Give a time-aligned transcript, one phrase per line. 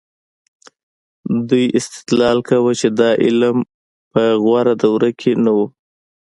[1.49, 3.57] دوی استدلال کاوه چې دا علم
[4.11, 5.59] په غوره دوره کې نه و.